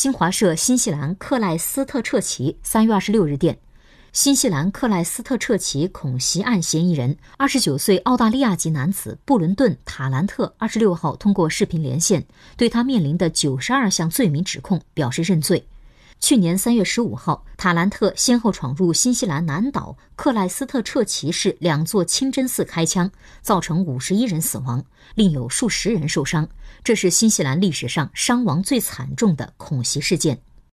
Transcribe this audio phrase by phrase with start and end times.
[0.00, 3.58] 新华社新西兰克莱斯特彻奇三月二十六日电，
[4.12, 12.24] 新西兰克莱斯特彻奇恐袭案嫌疑人二十九岁澳大利亚籍男子布伦顿·塔兰特二十六号通过视频连线，
[12.56, 15.66] 对他面临的九十二项罪名指控表示认罪。
[16.20, 23.10] 去年三月十五号，塔兰特先后闯入新西兰南岛克莱斯特彻奇市两座清真寺开枪，
[23.40, 26.48] 造成五十一人死亡，另有数十人受伤。
[26.82, 30.42] 这是新西兰历史上伤亡最惨重的恐袭事件。